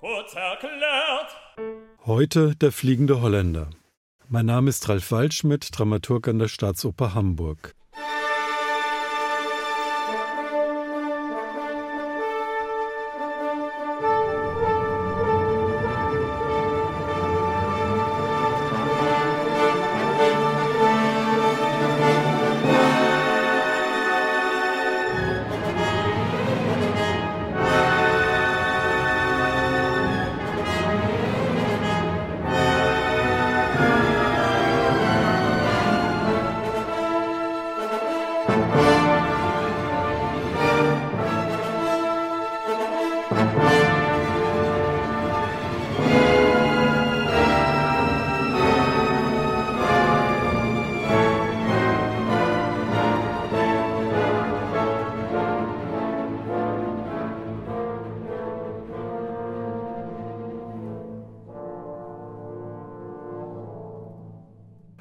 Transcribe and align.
Kurz 0.00 0.34
erklärt. 0.34 1.36
Heute 2.06 2.56
der 2.56 2.72
fliegende 2.72 3.20
Holländer. 3.20 3.68
Mein 4.28 4.46
Name 4.46 4.70
ist 4.70 4.88
Ralf 4.88 5.12
Waldschmidt, 5.12 5.68
Dramaturg 5.78 6.26
an 6.26 6.38
der 6.38 6.48
Staatsoper 6.48 7.12
Hamburg. 7.12 7.74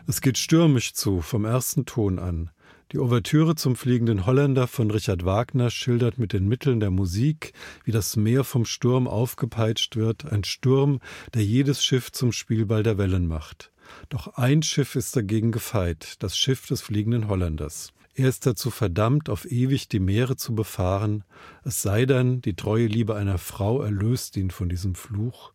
Es 0.09 0.21
geht 0.21 0.39
stürmisch 0.39 0.95
zu, 0.95 1.21
vom 1.21 1.45
ersten 1.45 1.85
Ton 1.85 2.17
an. 2.17 2.49
Die 2.91 2.97
Ouvertüre 2.97 3.53
zum 3.53 3.75
fliegenden 3.75 4.25
Holländer 4.25 4.65
von 4.65 4.89
Richard 4.89 5.23
Wagner 5.23 5.69
schildert 5.69 6.17
mit 6.17 6.33
den 6.33 6.47
Mitteln 6.47 6.79
der 6.79 6.89
Musik, 6.89 7.53
wie 7.83 7.91
das 7.91 8.15
Meer 8.15 8.43
vom 8.43 8.65
Sturm 8.65 9.07
aufgepeitscht 9.07 9.97
wird, 9.97 10.25
ein 10.25 10.43
Sturm, 10.43 10.99
der 11.35 11.43
jedes 11.43 11.85
Schiff 11.85 12.11
zum 12.11 12.31
Spielball 12.31 12.81
der 12.81 12.97
Wellen 12.97 13.27
macht. 13.27 13.71
Doch 14.09 14.33
ein 14.33 14.63
Schiff 14.63 14.95
ist 14.95 15.15
dagegen 15.15 15.51
gefeit, 15.51 16.15
das 16.23 16.35
Schiff 16.35 16.65
des 16.65 16.81
fliegenden 16.81 17.27
Holländers. 17.27 17.93
Er 18.15 18.29
ist 18.29 18.47
dazu 18.47 18.71
verdammt, 18.71 19.29
auf 19.29 19.45
ewig 19.45 19.89
die 19.89 19.99
Meere 19.99 20.37
zu 20.37 20.55
befahren, 20.55 21.23
es 21.63 21.83
sei 21.83 22.07
denn, 22.07 22.41
die 22.41 22.55
treue 22.55 22.87
Liebe 22.87 23.13
einer 23.15 23.37
Frau 23.37 23.83
erlöst 23.83 24.37
ihn 24.37 24.49
von 24.49 24.69
diesem 24.69 24.95
Fluch. 24.95 25.53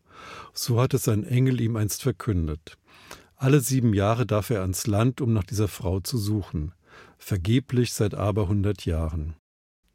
So 0.53 0.79
hat 0.79 0.93
es 0.93 1.09
ein 1.09 1.25
Engel 1.25 1.59
ihm 1.59 1.75
einst 1.75 2.03
verkündet. 2.03 2.77
Alle 3.37 3.59
sieben 3.59 3.93
Jahre 3.93 4.25
darf 4.25 4.49
er 4.49 4.61
ans 4.61 4.87
Land, 4.87 5.21
um 5.21 5.33
nach 5.33 5.43
dieser 5.43 5.67
Frau 5.67 5.99
zu 5.99 6.17
suchen. 6.17 6.73
Vergeblich 7.17 7.93
seit 7.93 8.13
aber 8.13 8.47
hundert 8.47 8.85
Jahren. 8.85 9.35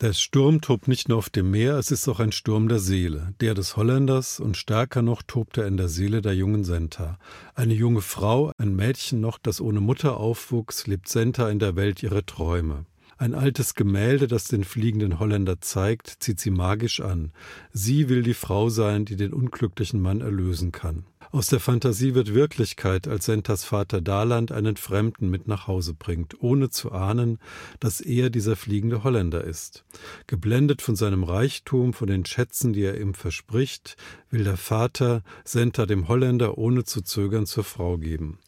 Der 0.01 0.15
Sturm 0.15 0.63
tobt 0.63 0.89
nicht 0.89 1.11
nur 1.11 1.19
auf 1.19 1.29
dem 1.29 1.51
Meer, 1.51 1.75
es 1.75 1.91
ist 1.91 2.09
auch 2.09 2.21
ein 2.21 2.33
Sturm 2.33 2.69
der 2.69 2.79
Seele, 2.79 3.35
der 3.41 3.53
des 3.53 3.77
Holländers 3.77 4.41
und 4.41 4.57
stärker 4.57 5.03
noch 5.03 5.23
tobt 5.23 5.59
er 5.59 5.67
in 5.67 5.77
der 5.77 5.89
Seele 5.89 6.23
der 6.23 6.35
jungen 6.35 6.65
Senta. 6.65 7.19
Eine 7.55 7.75
junge 7.75 8.01
Frau, 8.01 8.51
ein 8.57 8.75
Mädchen 8.75 9.21
noch, 9.21 9.37
das 9.37 9.61
ohne 9.61 9.81
Mutter 9.81 10.17
aufwuchs, 10.17 10.87
lebt 10.87 11.09
Senta 11.09 11.51
in 11.51 11.59
der 11.59 11.77
Welt 11.77 12.03
ihrer 12.03 12.25
Träume. 12.25 12.87
Ein 13.19 13.35
altes 13.35 13.75
Gemälde, 13.75 14.27
das 14.27 14.45
den 14.45 14.65
fliegenden 14.65 15.19
Holländer 15.19 15.61
zeigt, 15.61 16.09
zieht 16.21 16.41
sie 16.41 16.51
magisch 16.51 17.01
an. 17.01 17.33
Sie 17.71 18.09
will 18.09 18.23
die 18.23 18.33
Frau 18.33 18.71
sein, 18.71 19.05
die 19.05 19.17
den 19.17 19.35
unglücklichen 19.35 20.01
Mann 20.01 20.23
erlösen 20.23 20.73
kann. 20.73 21.05
Aus 21.33 21.47
der 21.47 21.61
Fantasie 21.61 22.15
wird 22.15 22.35
Wirklichkeit, 22.35 23.07
als 23.07 23.27
Sentas 23.27 23.63
Vater 23.63 24.01
Daland 24.01 24.51
einen 24.51 24.77
Fremden 24.77 25.31
mit 25.31 25.47
nach 25.47 25.69
Hause 25.69 25.95
bringt, 25.95 26.43
ohne 26.43 26.71
zu 26.71 26.91
ahnen, 26.91 27.39
dass 27.79 28.01
er 28.01 28.31
dieser 28.31 28.57
fliegende 28.57 29.05
Holländer 29.05 29.45
ist. 29.45 29.85
Geblendet 30.27 30.83
von 30.83 30.97
seinem 30.97 31.23
Reichtum, 31.23 31.93
von 31.93 32.09
den 32.09 32.27
Schätzen, 32.27 32.73
die 32.73 32.83
er 32.83 33.01
ihm 33.01 33.15
verspricht, 33.15 33.97
will 34.31 34.43
der 34.43 34.57
Vater 34.57 35.23
Senta 35.45 35.87
dem 35.87 36.09
Holländer 36.09 36.59
ohne 36.59 36.83
zu 36.83 37.01
zögern 37.01 37.47
zur 37.47 37.63
Frau 37.63 37.97
geben. 37.97 38.39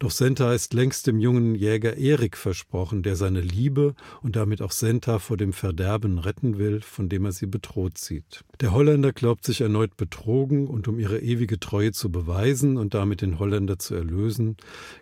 Doch 0.00 0.10
Senta 0.10 0.52
ist 0.52 0.74
längst 0.74 1.06
dem 1.06 1.20
jungen 1.20 1.54
Jäger 1.54 1.96
Erik 1.96 2.36
versprochen, 2.36 3.02
der 3.02 3.14
seine 3.14 3.40
Liebe 3.40 3.94
und 4.22 4.34
damit 4.34 4.60
auch 4.60 4.72
Senta 4.72 5.18
vor 5.18 5.36
dem 5.36 5.52
Verderben 5.52 6.18
retten 6.18 6.58
will, 6.58 6.80
von 6.80 7.08
dem 7.08 7.24
er 7.24 7.32
sie 7.32 7.46
bedroht 7.46 7.98
sieht. 7.98 8.44
Der 8.60 8.72
Holländer 8.72 9.12
glaubt 9.12 9.44
sich 9.44 9.60
erneut 9.60 9.96
betrogen 9.96 10.66
und 10.66 10.88
um 10.88 10.98
ihre 10.98 11.20
ewige 11.20 11.60
Treue 11.60 11.92
zu 11.92 12.10
beweisen 12.10 12.76
und 12.76 12.94
damit 12.94 13.22
den 13.22 13.38
Holländer 13.38 13.78
zu 13.78 13.94
erlösen, 13.94 14.56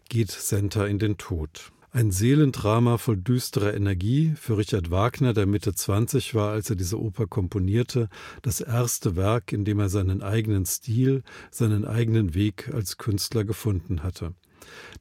geht 0.09 0.31
Senta 0.31 0.87
in 0.87 0.99
den 0.99 1.17
Tod. 1.17 1.73
Ein 1.95 2.11
Seelendrama 2.11 2.97
voll 2.97 3.19
düsterer 3.19 3.75
Energie 3.75 4.33
für 4.37 4.57
Richard 4.57 4.91
Wagner, 4.91 5.35
der 5.35 5.45
Mitte 5.45 5.75
20 5.75 6.35
war, 6.35 6.51
als 6.51 6.71
er 6.71 6.77
diese 6.77 6.99
Oper 6.99 7.27
komponierte, 7.27 8.09
das 8.41 8.63
erste 8.63 9.15
Werk, 9.15 9.53
in 9.53 9.67
dem 9.67 9.79
er 9.79 9.91
seinen 9.91 10.23
eigenen 10.23 10.65
Stil, 10.65 11.23
seinen 11.51 11.85
eigenen 11.85 12.35
Weg 12.35 12.71
als 12.73 12.97
Künstler 12.97 13.45
gefunden 13.45 14.03
hatte. 14.03 14.33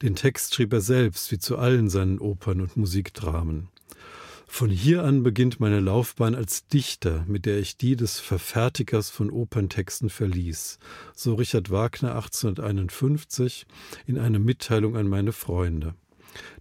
Den 0.01 0.15
Text 0.15 0.55
schrieb 0.55 0.73
er 0.73 0.81
selbst, 0.81 1.31
wie 1.31 1.39
zu 1.39 1.57
allen 1.57 1.89
seinen 1.89 2.19
Opern 2.19 2.61
und 2.61 2.77
Musikdramen. 2.77 3.69
Von 4.53 4.69
hier 4.69 5.05
an 5.05 5.23
beginnt 5.23 5.61
meine 5.61 5.79
Laufbahn 5.79 6.35
als 6.35 6.67
Dichter, 6.67 7.23
mit 7.25 7.45
der 7.45 7.59
ich 7.59 7.77
die 7.77 7.95
des 7.95 8.19
Verfertigers 8.19 9.09
von 9.09 9.31
Operntexten 9.31 10.09
verließ, 10.09 10.77
so 11.15 11.35
Richard 11.35 11.71
Wagner 11.71 12.15
1851 12.15 13.65
in 14.07 14.17
einer 14.17 14.39
Mitteilung 14.39 14.97
an 14.97 15.07
meine 15.07 15.31
Freunde. 15.31 15.95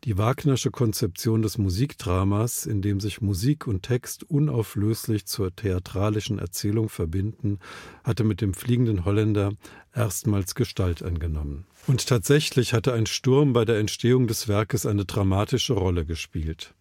Die 0.05 0.19
Wagnersche 0.19 0.71
Konzeption 0.71 1.43
des 1.43 1.59
Musikdramas, 1.59 2.67
in 2.67 2.83
dem 2.83 3.01
sich 3.01 3.21
Musik 3.21 3.67
und 3.67 3.83
Text 3.83 4.25
unauflöslich 4.25 5.27
zur 5.27 5.55
theatralischen 5.55 6.39
Erzählung 6.39 6.89
verbinden, 6.89 7.59
hatte 8.05 8.25
mit 8.25 8.41
dem 8.41 8.55
fliegenden 8.55 9.05
Holländer 9.05 9.53
erstmals 9.95 10.55
Gestalt 10.55 11.03
angenommen. 11.03 11.67
Und 11.87 12.07
tatsächlich 12.07 12.73
hatte 12.73 12.93
ein 12.93 13.07
Sturm 13.07 13.53
bei 13.53 13.65
der 13.65 13.79
Entstehung 13.79 14.27
des 14.27 14.49
Werkes 14.49 14.87
eine 14.87 15.05
dramatische 15.05 15.75
Rolle 15.75 16.05
gespielt. 16.05 16.75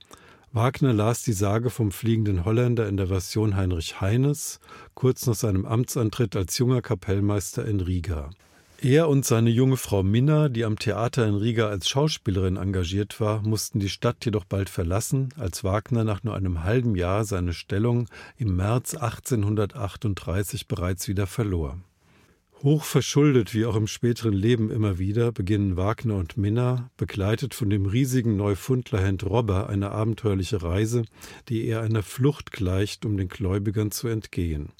Wagner 0.51 0.93
las 0.93 1.21
die 1.21 1.33
Sage 1.33 1.69
vom 1.69 1.91
fliegenden 1.91 2.43
Holländer 2.43 2.87
in 2.87 2.97
der 2.97 3.07
Version 3.07 3.55
Heinrich 3.55 4.01
Heines, 4.01 4.59
kurz 4.95 5.27
nach 5.27 5.35
seinem 5.35 5.65
Amtsantritt 5.65 6.35
als 6.35 6.57
junger 6.57 6.81
Kapellmeister 6.81 7.65
in 7.65 7.81
Riga. 7.81 8.31
Er 8.81 9.09
und 9.09 9.25
seine 9.25 9.49
junge 9.49 9.75
Frau 9.75 10.03
Minna, 10.03 10.47
die 10.47 10.63
am 10.63 10.79
Theater 10.79 11.27
in 11.27 11.35
Riga 11.35 11.67
als 11.67 11.89
Schauspielerin 11.89 12.55
engagiert 12.55 13.19
war, 13.19 13.41
mussten 13.41 13.81
die 13.81 13.89
Stadt 13.89 14.23
jedoch 14.23 14.45
bald 14.45 14.69
verlassen, 14.69 15.33
als 15.37 15.65
Wagner 15.65 16.05
nach 16.05 16.23
nur 16.23 16.33
einem 16.33 16.63
halben 16.63 16.95
Jahr 16.95 17.25
seine 17.25 17.51
Stellung 17.51 18.07
im 18.37 18.55
März 18.55 18.95
1838 18.95 20.69
bereits 20.69 21.09
wieder 21.09 21.27
verlor. 21.27 21.77
Hoch 22.63 22.85
verschuldet 22.85 23.53
wie 23.53 23.65
auch 23.65 23.75
im 23.75 23.87
späteren 23.87 24.33
Leben 24.33 24.71
immer 24.71 24.97
wieder 24.97 25.33
beginnen 25.33 25.75
Wagner 25.75 26.15
und 26.15 26.37
Minna, 26.37 26.89
begleitet 26.95 27.53
von 27.53 27.69
dem 27.69 27.85
riesigen 27.85 28.37
Neufundlerhand 28.37 29.25
Robber, 29.25 29.67
eine 29.67 29.91
abenteuerliche 29.91 30.63
Reise, 30.63 31.03
die 31.49 31.65
eher 31.65 31.81
einer 31.81 32.03
Flucht 32.03 32.53
gleicht, 32.53 33.05
um 33.05 33.17
den 33.17 33.27
Gläubigern 33.27 33.91
zu 33.91 34.07
entgehen. 34.07 34.71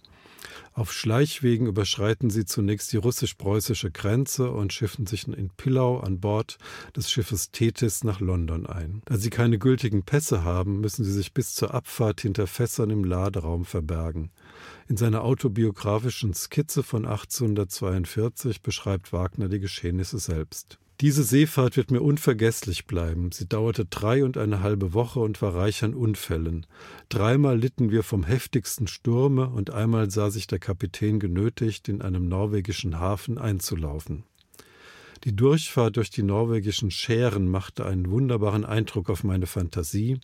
Auf 0.74 0.94
Schleichwegen 0.94 1.68
überschreiten 1.68 2.30
sie 2.30 2.46
zunächst 2.46 2.94
die 2.94 2.98
russisch-preußische 2.98 3.92
Grenze 3.92 4.52
und 4.52 4.72
schiffen 4.72 5.06
sich 5.06 5.28
in 5.28 5.50
Pillau 5.50 6.00
an 6.00 6.20
Bord 6.20 6.58
des 6.96 7.12
Schiffes 7.12 7.52
Thetis 7.52 8.04
nach 8.04 8.20
London 8.20 8.66
ein. 8.66 9.02
Da 9.06 9.18
sie 9.18 9.30
keine 9.30 9.60
gültigen 9.60 10.04
Pässe 10.04 10.44
haben, 10.44 10.80
müssen 10.80 11.04
sie 11.04 11.12
sich 11.12 11.34
bis 11.34 11.54
zur 11.54 11.74
Abfahrt 11.74 12.22
hinter 12.22 12.48
Fässern 12.48 12.90
im 12.90 13.04
Laderaum 13.04 13.66
verbergen. 13.66 14.32
In 14.88 14.98
seiner 14.98 15.24
autobiografischen 15.24 16.34
Skizze 16.34 16.84
von 16.84 17.06
1842 17.06 18.62
beschreibt 18.62 19.14
Wagner 19.14 19.50
die 19.50 19.60
Geschehnisse 19.60 20.20
selbst. 20.20 20.80
Diese 21.02 21.24
Seefahrt 21.24 21.78
wird 21.78 21.92
mir 21.92 22.02
unvergesslich 22.02 22.86
bleiben. 22.86 23.32
Sie 23.32 23.48
dauerte 23.48 23.86
drei 23.86 24.26
und 24.26 24.38
eine 24.38 24.62
halbe 24.62 24.94
Woche 24.94 25.22
und 25.22 25.42
war 25.42 25.56
reich 25.56 25.82
an 25.86 25.94
Unfällen. 25.94 26.66
Dreimal 27.08 27.58
litten 27.58 27.90
wir 27.90 28.04
vom 28.04 28.26
heftigsten 28.26 28.86
Sturme 28.86 29.50
und 29.50 29.70
einmal 29.70 30.12
sah 30.12 30.30
sich 30.30 30.46
der 30.48 30.60
Kapitän 30.60 31.22
genötigt, 31.22 31.88
in 31.88 32.02
einem 32.02 32.28
norwegischen 32.28 33.00
Hafen 33.00 33.38
einzulaufen. 33.38 34.26
Die 35.26 35.36
Durchfahrt 35.36 35.98
durch 35.98 36.10
die 36.10 36.24
norwegischen 36.24 36.92
Schären 36.92 37.50
machte 37.50 37.86
einen 37.86 38.10
wunderbaren 38.10 38.64
Eindruck 38.64 39.10
auf 39.10 39.26
meine 39.26 39.48
Fantasie. 39.48 40.20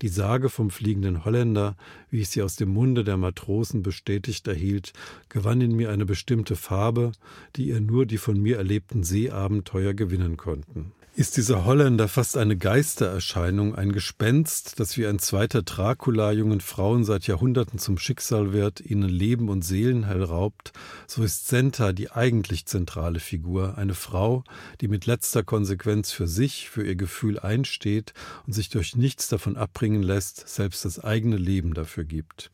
Die 0.00 0.08
Sage 0.08 0.48
vom 0.48 0.70
fliegenden 0.70 1.24
Holländer, 1.24 1.76
wie 2.10 2.20
ich 2.20 2.30
sie 2.30 2.42
aus 2.42 2.56
dem 2.56 2.70
Munde 2.70 3.04
der 3.04 3.18
Matrosen 3.18 3.82
bestätigt 3.82 4.48
erhielt, 4.48 4.94
gewann 5.28 5.60
in 5.60 5.76
mir 5.76 5.90
eine 5.90 6.06
bestimmte 6.06 6.56
Farbe, 6.56 7.12
die 7.56 7.68
ihr 7.68 7.80
nur 7.80 8.06
die 8.06 8.18
von 8.18 8.40
mir 8.40 8.56
erlebten 8.56 9.04
Seeabenteuer 9.04 9.92
gewinnen 9.92 10.38
konnten. 10.38 10.92
Ist 11.16 11.36
dieser 11.36 11.64
Holländer 11.64 12.06
fast 12.06 12.36
eine 12.36 12.56
Geistererscheinung, 12.56 13.74
ein 13.74 13.92
Gespenst, 13.92 14.78
das 14.78 14.96
wie 14.96 15.06
ein 15.06 15.18
zweiter 15.18 15.62
Dracula 15.62 16.30
jungen 16.30 16.60
Frauen 16.60 17.04
seit 17.04 17.26
Jahrhunderten 17.26 17.78
zum 17.78 17.98
Schicksal 17.98 18.52
wird, 18.52 18.80
ihnen 18.80 19.08
Leben 19.08 19.48
und 19.48 19.62
Seelenheil 19.62 20.22
raubt, 20.22 20.72
so 21.06 21.24
ist 21.24 21.48
Senta 21.48 21.92
die 21.92 22.12
eigentlich 22.12 22.66
zentrale 22.66 23.18
Figur, 23.18 23.76
eine 23.76 23.94
Frau, 23.94 24.44
die 24.80 24.88
mit 24.88 25.06
letzter 25.06 25.42
Konsequenz 25.42 26.12
für 26.12 26.28
sich, 26.28 26.70
für 26.70 26.86
ihr 26.86 26.96
Gefühl 26.96 27.40
einsteht 27.40 28.14
und 28.46 28.52
sich 28.52 28.68
durch 28.68 28.94
nichts 28.94 29.28
davon 29.28 29.56
abbringen 29.56 30.02
lässt, 30.02 30.48
selbst 30.48 30.84
das 30.84 31.02
eigene 31.02 31.36
Leben 31.36 31.74
dafür 31.74 32.04
gibt 32.04 32.50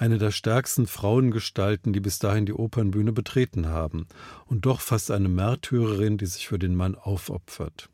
eine 0.00 0.16
der 0.16 0.30
stärksten 0.30 0.86
Frauengestalten, 0.86 1.92
die 1.92 2.00
bis 2.00 2.18
dahin 2.18 2.46
die 2.46 2.54
Opernbühne 2.54 3.12
betreten 3.12 3.68
haben, 3.68 4.06
und 4.46 4.64
doch 4.64 4.80
fast 4.80 5.10
eine 5.10 5.28
Märtyrerin, 5.28 6.16
die 6.16 6.26
sich 6.26 6.48
für 6.48 6.58
den 6.58 6.74
Mann 6.74 6.94
aufopfert. 6.94 7.90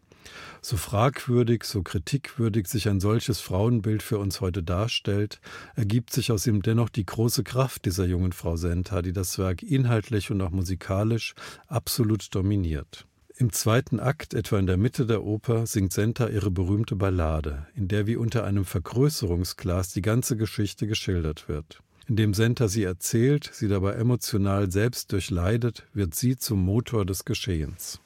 So 0.62 0.76
fragwürdig, 0.76 1.64
so 1.64 1.82
kritikwürdig 1.82 2.68
sich 2.68 2.88
ein 2.88 3.00
solches 3.00 3.40
Frauenbild 3.40 4.02
für 4.02 4.18
uns 4.18 4.40
heute 4.40 4.62
darstellt, 4.62 5.40
ergibt 5.74 6.12
sich 6.12 6.30
aus 6.30 6.46
ihm 6.46 6.62
dennoch 6.62 6.90
die 6.90 7.06
große 7.06 7.42
Kraft 7.42 7.84
dieser 7.84 8.04
jungen 8.04 8.32
Frau 8.32 8.56
Senta, 8.56 9.02
die 9.02 9.12
das 9.12 9.38
Werk 9.38 9.62
inhaltlich 9.62 10.30
und 10.30 10.40
auch 10.42 10.50
musikalisch 10.50 11.34
absolut 11.66 12.34
dominiert. 12.34 13.06
Im 13.38 13.52
zweiten 13.52 14.00
Akt, 14.00 14.32
etwa 14.32 14.58
in 14.58 14.66
der 14.66 14.78
Mitte 14.78 15.06
der 15.06 15.22
Oper, 15.24 15.66
singt 15.66 15.92
Senta 15.92 16.28
ihre 16.28 16.50
berühmte 16.50 16.96
Ballade, 16.96 17.66
in 17.74 17.86
der 17.86 18.06
wie 18.06 18.16
unter 18.16 18.44
einem 18.44 18.64
Vergrößerungsglas 18.64 19.92
die 19.92 20.02
ganze 20.02 20.36
Geschichte 20.36 20.86
geschildert 20.86 21.48
wird. 21.48 21.82
Indem 22.08 22.34
Senta 22.34 22.68
sie 22.68 22.84
erzählt, 22.84 23.50
sie 23.52 23.68
dabei 23.68 23.94
emotional 23.94 24.70
selbst 24.70 25.10
durchleidet, 25.12 25.86
wird 25.92 26.14
sie 26.14 26.36
zum 26.36 26.60
Motor 26.60 27.04
des 27.04 27.24
Geschehens. 27.24 28.00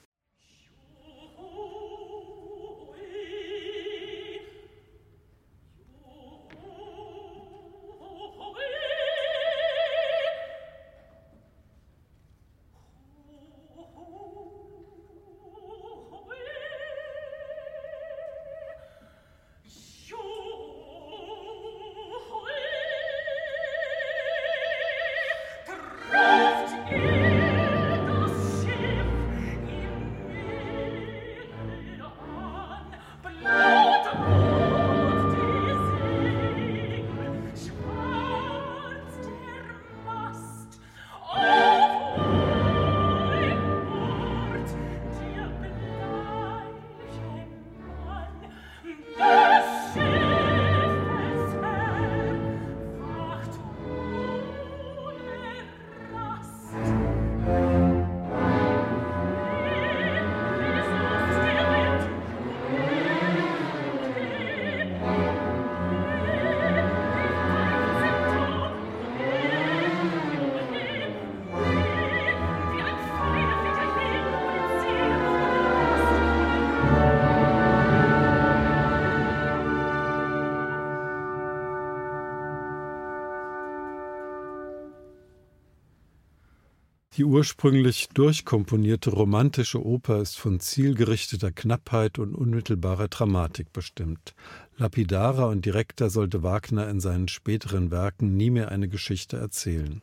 Die 87.20 87.26
ursprünglich 87.26 88.08
durchkomponierte 88.14 89.10
romantische 89.10 89.84
Oper 89.84 90.22
ist 90.22 90.38
von 90.38 90.58
zielgerichteter 90.58 91.52
Knappheit 91.52 92.18
und 92.18 92.34
unmittelbarer 92.34 93.08
Dramatik 93.08 93.74
bestimmt. 93.74 94.34
Lapidarer 94.78 95.48
und 95.48 95.66
direkter 95.66 96.08
sollte 96.08 96.42
Wagner 96.42 96.88
in 96.88 96.98
seinen 96.98 97.28
späteren 97.28 97.90
Werken 97.90 98.38
nie 98.38 98.48
mehr 98.48 98.70
eine 98.70 98.88
Geschichte 98.88 99.36
erzählen. 99.36 100.00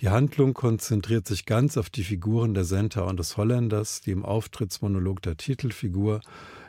Die 0.00 0.08
Handlung 0.08 0.54
konzentriert 0.54 1.28
sich 1.28 1.46
ganz 1.46 1.76
auf 1.76 1.88
die 1.88 2.02
Figuren 2.02 2.52
der 2.52 2.64
Senta 2.64 3.02
und 3.02 3.20
des 3.20 3.36
Holländers, 3.36 4.00
die 4.00 4.10
im 4.10 4.24
Auftrittsmonolog 4.24 5.22
der 5.22 5.36
Titelfigur, 5.36 6.20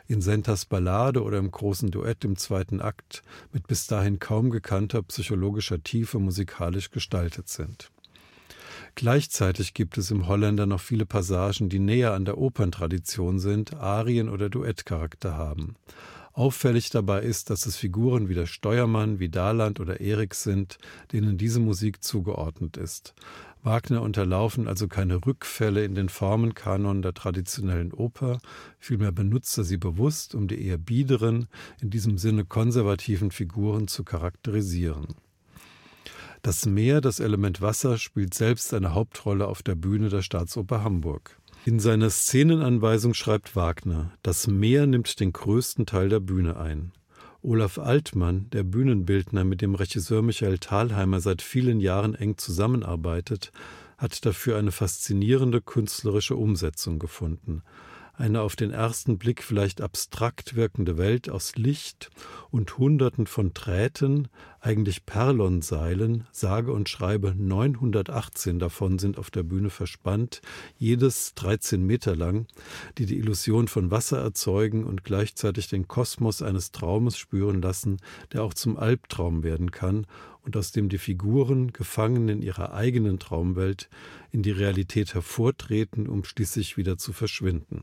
in 0.06 0.22
Sentas 0.22 0.66
Ballade 0.66 1.24
oder 1.24 1.38
im 1.38 1.50
großen 1.50 1.90
Duett 1.90 2.24
im 2.24 2.36
zweiten 2.36 2.80
Akt 2.80 3.24
mit 3.52 3.66
bis 3.66 3.88
dahin 3.88 4.20
kaum 4.20 4.50
gekannter 4.50 5.02
psychologischer 5.02 5.82
Tiefe 5.82 6.20
musikalisch 6.20 6.92
gestaltet 6.92 7.48
sind. 7.48 7.90
Gleichzeitig 8.98 9.74
gibt 9.74 9.98
es 9.98 10.10
im 10.10 10.26
Holländer 10.26 10.64
noch 10.64 10.80
viele 10.80 11.04
Passagen, 11.04 11.68
die 11.68 11.78
näher 11.78 12.14
an 12.14 12.24
der 12.24 12.38
Operntradition 12.38 13.38
sind, 13.38 13.74
Arien 13.74 14.30
oder 14.30 14.48
Duettcharakter 14.48 15.36
haben. 15.36 15.76
Auffällig 16.32 16.88
dabei 16.88 17.20
ist, 17.20 17.50
dass 17.50 17.66
es 17.66 17.76
Figuren 17.76 18.30
wie 18.30 18.34
der 18.34 18.46
Steuermann, 18.46 19.18
wie 19.18 19.28
Daland 19.28 19.80
oder 19.80 20.00
Erik 20.00 20.34
sind, 20.34 20.78
denen 21.12 21.36
diese 21.36 21.60
Musik 21.60 22.02
zugeordnet 22.02 22.78
ist. 22.78 23.14
Wagner 23.62 24.00
unterlaufen 24.00 24.66
also 24.66 24.88
keine 24.88 25.26
Rückfälle 25.26 25.84
in 25.84 25.94
den 25.94 26.08
Formenkanon 26.08 27.02
der 27.02 27.12
traditionellen 27.12 27.92
Oper, 27.92 28.38
vielmehr 28.78 29.12
benutzt 29.12 29.58
er 29.58 29.64
sie 29.64 29.76
bewusst, 29.76 30.34
um 30.34 30.48
die 30.48 30.64
eher 30.64 30.78
biederen, 30.78 31.48
in 31.82 31.90
diesem 31.90 32.16
Sinne 32.16 32.46
konservativen 32.46 33.30
Figuren 33.30 33.88
zu 33.88 34.04
charakterisieren. 34.04 35.16
Das 36.46 36.64
Meer, 36.64 37.00
das 37.00 37.18
Element 37.18 37.60
Wasser, 37.60 37.98
spielt 37.98 38.32
selbst 38.32 38.72
eine 38.72 38.94
Hauptrolle 38.94 39.48
auf 39.48 39.64
der 39.64 39.74
Bühne 39.74 40.10
der 40.10 40.22
Staatsoper 40.22 40.84
Hamburg. 40.84 41.40
In 41.64 41.80
seiner 41.80 42.08
Szenenanweisung 42.08 43.14
schreibt 43.14 43.56
Wagner, 43.56 44.12
das 44.22 44.46
Meer 44.46 44.86
nimmt 44.86 45.18
den 45.18 45.32
größten 45.32 45.86
Teil 45.86 46.08
der 46.08 46.20
Bühne 46.20 46.56
ein. 46.56 46.92
Olaf 47.42 47.78
Altmann, 47.78 48.48
der 48.50 48.62
Bühnenbildner, 48.62 49.42
mit 49.42 49.60
dem 49.60 49.74
Regisseur 49.74 50.22
Michael 50.22 50.58
Thalheimer 50.58 51.18
seit 51.18 51.42
vielen 51.42 51.80
Jahren 51.80 52.14
eng 52.14 52.38
zusammenarbeitet, 52.38 53.50
hat 53.98 54.24
dafür 54.24 54.56
eine 54.56 54.70
faszinierende 54.70 55.60
künstlerische 55.60 56.36
Umsetzung 56.36 57.00
gefunden 57.00 57.64
eine 58.18 58.40
auf 58.40 58.56
den 58.56 58.70
ersten 58.70 59.18
Blick 59.18 59.42
vielleicht 59.42 59.80
abstrakt 59.80 60.56
wirkende 60.56 60.96
Welt 60.96 61.28
aus 61.28 61.56
Licht 61.56 62.10
und 62.50 62.78
Hunderten 62.78 63.26
von 63.26 63.52
Drähten, 63.52 64.28
eigentlich 64.60 65.06
Perlonseilen, 65.06 66.26
sage 66.32 66.72
und 66.72 66.88
schreibe 66.88 67.34
918 67.36 68.58
davon 68.58 68.98
sind 68.98 69.18
auf 69.18 69.30
der 69.30 69.42
Bühne 69.42 69.70
verspannt, 69.70 70.40
jedes 70.78 71.34
13 71.34 71.84
Meter 71.84 72.16
lang, 72.16 72.46
die 72.98 73.06
die 73.06 73.18
Illusion 73.18 73.68
von 73.68 73.90
Wasser 73.90 74.18
erzeugen 74.18 74.84
und 74.84 75.04
gleichzeitig 75.04 75.68
den 75.68 75.88
Kosmos 75.88 76.42
eines 76.42 76.72
Traumes 76.72 77.16
spüren 77.16 77.62
lassen, 77.62 77.98
der 78.32 78.42
auch 78.42 78.54
zum 78.54 78.76
Albtraum 78.76 79.42
werden 79.42 79.70
kann 79.70 80.06
und 80.42 80.56
aus 80.56 80.72
dem 80.72 80.88
die 80.88 80.98
Figuren, 80.98 81.72
gefangen 81.72 82.28
in 82.28 82.42
ihrer 82.42 82.72
eigenen 82.72 83.18
Traumwelt, 83.18 83.88
in 84.30 84.42
die 84.42 84.52
Realität 84.52 85.14
hervortreten, 85.14 86.08
um 86.08 86.24
schließlich 86.24 86.76
wieder 86.76 86.98
zu 86.98 87.12
verschwinden. 87.12 87.80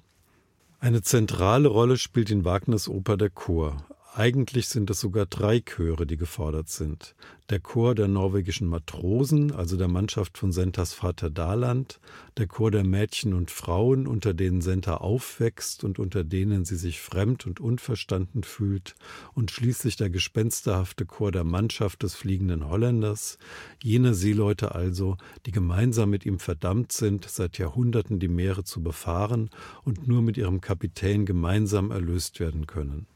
Eine 0.79 1.01
zentrale 1.01 1.69
Rolle 1.69 1.97
spielt 1.97 2.29
in 2.29 2.43
Wagners 2.43 2.89
Oper 2.89 3.15
der 3.15 3.29
Chor. 3.29 3.85
Eigentlich 4.15 4.67
sind 4.67 4.91
es 4.91 4.99
sogar 4.99 5.25
drei 5.25 5.59
Chöre, 5.59 6.05
die 6.05 6.17
gefordert 6.17 6.69
sind. 6.69 7.15
Der 7.49 7.59
Chor 7.59 7.95
der 7.95 8.07
norwegischen 8.07 8.67
Matrosen, 8.67 9.51
also 9.51 9.75
der 9.75 9.87
Mannschaft 9.87 10.37
von 10.37 10.51
Sentas 10.51 10.93
Vater 10.93 11.31
Daland, 11.31 11.99
der 12.37 12.45
Chor 12.45 12.69
der 12.69 12.83
Mädchen 12.83 13.33
und 13.33 13.49
Frauen, 13.49 14.05
unter 14.05 14.35
denen 14.35 14.61
Senta 14.61 14.97
aufwächst 14.97 15.83
und 15.83 15.97
unter 15.97 16.23
denen 16.23 16.63
sie 16.63 16.75
sich 16.75 17.01
fremd 17.01 17.47
und 17.47 17.59
unverstanden 17.59 18.43
fühlt, 18.43 18.93
und 19.33 19.49
schließlich 19.49 19.95
der 19.95 20.11
gespensterhafte 20.11 21.07
Chor 21.07 21.31
der 21.31 21.43
Mannschaft 21.43 22.03
des 22.03 22.13
fliegenden 22.13 22.69
Holländers, 22.69 23.39
jene 23.81 24.13
Seeleute 24.13 24.75
also, 24.75 25.17
die 25.47 25.51
gemeinsam 25.51 26.11
mit 26.11 26.23
ihm 26.23 26.37
verdammt 26.37 26.91
sind, 26.91 27.25
seit 27.27 27.57
Jahrhunderten 27.57 28.19
die 28.19 28.27
Meere 28.27 28.63
zu 28.63 28.83
befahren 28.83 29.49
und 29.83 30.07
nur 30.07 30.21
mit 30.21 30.37
ihrem 30.37 30.61
Kapitän 30.61 31.25
gemeinsam 31.25 31.89
erlöst 31.89 32.39
werden 32.39 32.67
können. 32.67 33.07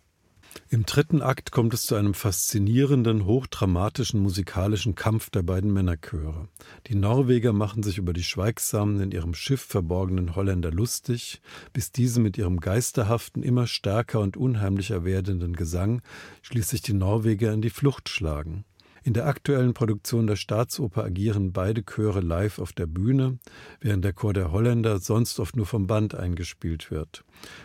Im 0.70 0.86
dritten 0.86 1.22
Akt 1.22 1.52
kommt 1.52 1.74
es 1.74 1.86
zu 1.86 1.96
einem 1.96 2.14
faszinierenden, 2.14 3.26
hochdramatischen 3.26 4.20
musikalischen 4.20 4.96
Kampf 4.96 5.30
der 5.30 5.42
beiden 5.42 5.72
Männerchöre. 5.72 6.48
Die 6.88 6.96
Norweger 6.96 7.54
machen 7.54 7.84
sich 7.84 7.98
über 7.98 8.14
die 8.14 8.24
schweigsamen, 8.24 9.00
in 9.00 9.12
ihrem 9.12 9.34
Schiff 9.34 9.62
verborgenen 9.62 10.36
Holländer 10.36 10.72
lustig, 10.72 11.42
bis 11.74 11.92
diese 11.92 12.20
mit 12.20 12.38
ihrem 12.38 12.60
geisterhaften, 12.60 13.44
immer 13.44 13.68
stärker 13.68 14.20
und 14.20 14.38
unheimlicher 14.38 15.06
werdenden 15.06 15.56
Gesang 15.56 16.02
schließlich 16.42 16.82
die 16.82 16.94
Norweger 16.94 17.54
in 17.54 17.62
die 17.62 17.70
Flucht 17.70 18.10
schlagen. 18.10 18.66
In 19.08 19.14
der 19.14 19.26
aktuellen 19.26 19.74
Produktion 19.74 20.28
der 20.28 20.36
Staatsoper 20.36 21.06
agieren 21.06 21.54
beide 21.54 21.86
Chöre 21.86 22.20
live 22.20 22.60
auf 22.60 22.74
der 22.74 22.88
Bühne, 22.88 23.40
während 23.80 24.04
der 24.04 24.12
Chor 24.12 24.34
der 24.34 24.52
Holländer 24.52 25.00
sonst 25.00 25.40
oft 25.40 25.56
nur 25.56 25.66
vom 25.66 25.88
Band 25.88 26.14
eingespielt 26.14 26.92
wird. 26.92 27.24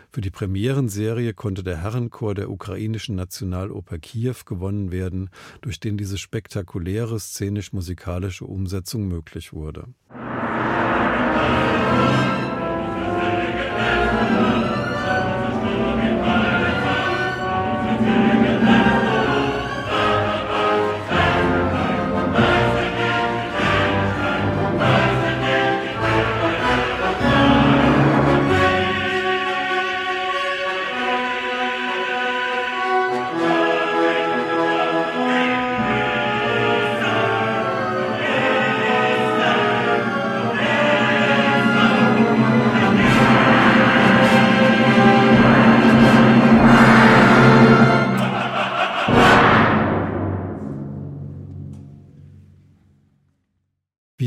Für 0.09 0.21
die 0.21 0.29
Premierenserie 0.29 1.33
konnte 1.33 1.61
der 1.61 1.81
Herrenchor 1.81 2.33
der 2.33 2.49
ukrainischen 2.49 3.17
Nationaloper 3.17 3.97
Kiew 3.97 4.35
gewonnen 4.45 4.93
werden, 4.93 5.29
durch 5.59 5.81
den 5.81 5.97
diese 5.97 6.17
spektakuläre 6.17 7.19
szenisch-musikalische 7.19 8.45
Umsetzung 8.45 9.09
möglich 9.09 9.51
wurde. 9.51 9.87
Wie 10.11 12.22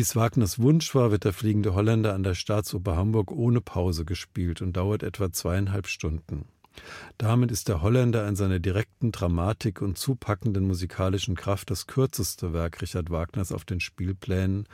es 0.06 0.14
Wagners 0.14 0.60
Wunsch 0.60 0.94
war, 0.94 1.10
wird 1.10 1.24
der 1.24 1.32
Fliegende 1.32 1.74
Holländer 1.74 2.14
an 2.14 2.22
der 2.22 2.36
Staatsoper 2.36 2.94
Hamburg 2.94 3.32
ohne 3.32 3.60
Pause 3.60 4.04
gespielt 4.04 4.62
und 4.62 4.76
dauert 4.76 5.02
etwa 5.02 5.32
zweieinhalb 5.32 5.88
Stunden. 5.88 6.46
Damit 7.18 7.50
ist 7.50 7.66
der 7.66 7.82
Holländer 7.82 8.28
in 8.28 8.36
seiner 8.36 8.60
direkten 8.60 9.10
Dramatik 9.10 9.82
und 9.82 9.98
zupackenden 9.98 10.64
musikalischen 10.64 11.34
Kraft 11.34 11.72
das 11.72 11.88
kürzeste 11.88 12.52
Werk 12.52 12.80
Richard 12.82 13.10
Wagners 13.10 13.50
auf 13.50 13.64
den 13.64 13.80
Spielplänen 13.80 14.68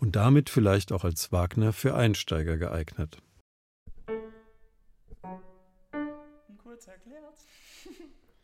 und 0.00 0.16
damit 0.16 0.50
vielleicht 0.50 0.92
auch 0.92 1.04
als 1.04 1.32
Wagner 1.32 1.72
für 1.72 1.94
Einsteiger 1.94 2.58
geeignet. 2.58 3.16
Kurz 6.62 6.86
erklärt. 6.88 7.43